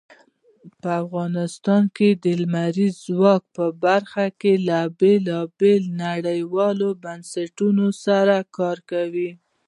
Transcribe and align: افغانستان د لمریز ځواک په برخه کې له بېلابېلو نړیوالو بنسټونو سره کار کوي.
افغانستان 1.03 1.81
د 2.23 2.25
لمریز 2.41 2.93
ځواک 3.07 3.43
په 3.55 3.65
برخه 3.83 4.25
کې 4.41 4.53
له 4.67 4.79
بېلابېلو 4.99 5.93
نړیوالو 6.05 6.87
بنسټونو 7.03 7.85
سره 8.03 8.35
کار 8.57 8.77
کوي. 8.91 9.31